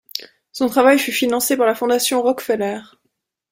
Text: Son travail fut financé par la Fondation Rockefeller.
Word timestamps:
Son 0.51 0.67
travail 0.67 0.97
fut 0.97 1.11
financé 1.11 1.55
par 1.55 1.67
la 1.67 1.75
Fondation 1.75 2.23
Rockefeller. 2.23 2.81